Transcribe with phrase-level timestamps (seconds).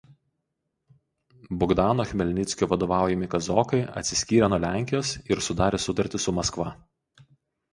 [1.63, 6.73] Bogdano Chmelnickio vadovaujami kazokai atsiskyrė nuo Lenkijos ir sudarė sutartį su Maskva.